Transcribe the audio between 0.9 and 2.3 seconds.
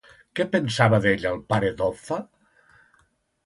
d'ell el pare d'Offa?